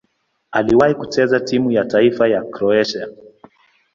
[0.51, 3.07] Aliwahi kucheza timu ya taifa ya Kroatia.